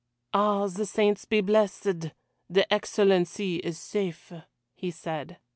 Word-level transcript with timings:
"Ah, 0.33 0.65
the 0.65 0.87
saints 0.87 1.25
be 1.25 1.41
blessed, 1.41 2.09
the 2.49 2.73
Excellency 2.73 3.57
is 3.57 3.77
safe," 3.77 4.33
he 4.73 4.89
said. 4.89 5.37